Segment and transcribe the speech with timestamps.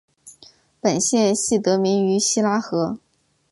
[0.81, 2.97] 本县系得名于希拉河。